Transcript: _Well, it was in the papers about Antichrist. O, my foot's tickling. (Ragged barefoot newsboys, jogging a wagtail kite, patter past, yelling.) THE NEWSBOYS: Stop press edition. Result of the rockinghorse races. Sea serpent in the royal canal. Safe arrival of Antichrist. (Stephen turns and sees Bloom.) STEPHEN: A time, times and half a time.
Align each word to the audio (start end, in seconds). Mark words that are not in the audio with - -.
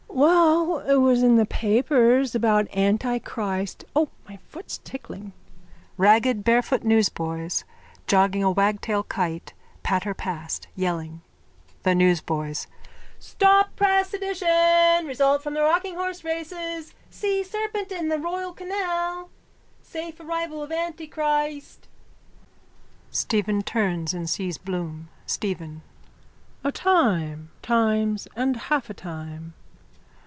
_Well, 0.23 0.79
it 0.81 0.97
was 0.97 1.23
in 1.23 1.37
the 1.37 1.47
papers 1.47 2.35
about 2.35 2.67
Antichrist. 2.75 3.85
O, 3.95 4.09
my 4.27 4.37
foot's 4.49 4.77
tickling. 4.83 5.31
(Ragged 5.97 6.43
barefoot 6.43 6.83
newsboys, 6.83 7.63
jogging 8.05 8.43
a 8.43 8.51
wagtail 8.51 9.01
kite, 9.03 9.53
patter 9.81 10.13
past, 10.13 10.67
yelling.) 10.75 11.21
THE 11.81 11.95
NEWSBOYS: 11.95 12.67
Stop 13.19 13.75
press 13.75 14.13
edition. 14.13 15.07
Result 15.07 15.43
of 15.47 15.53
the 15.55 15.61
rockinghorse 15.61 16.23
races. 16.23 16.93
Sea 17.09 17.43
serpent 17.43 17.91
in 17.91 18.09
the 18.09 18.19
royal 18.19 18.53
canal. 18.53 19.29
Safe 19.81 20.19
arrival 20.19 20.61
of 20.61 20.71
Antichrist. 20.71 21.87
(Stephen 23.09 23.63
turns 23.63 24.13
and 24.13 24.29
sees 24.29 24.59
Bloom.) 24.59 25.07
STEPHEN: 25.25 25.81
A 26.65 26.71
time, 26.71 27.49
times 27.63 28.27
and 28.35 28.57
half 28.57 28.87
a 28.89 28.93
time. 28.93 29.53